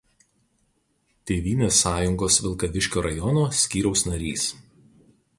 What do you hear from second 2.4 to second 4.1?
Vilkaviškio rajono skyriaus